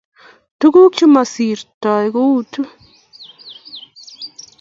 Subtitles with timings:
[0.59, 2.61] tukuk chemo sirtos koutu